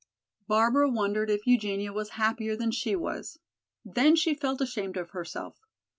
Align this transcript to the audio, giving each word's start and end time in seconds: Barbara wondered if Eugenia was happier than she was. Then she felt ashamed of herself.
Barbara 0.47 0.89
wondered 0.89 1.29
if 1.29 1.45
Eugenia 1.45 1.93
was 1.93 2.09
happier 2.17 2.55
than 2.55 2.71
she 2.71 2.95
was. 2.95 3.37
Then 3.85 4.15
she 4.15 4.33
felt 4.33 4.59
ashamed 4.59 4.97
of 4.97 5.11
herself. 5.11 5.59